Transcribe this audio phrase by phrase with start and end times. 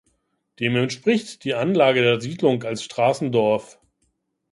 [0.59, 3.79] Dem entspricht die Anlage der Siedlung als Straßendorf.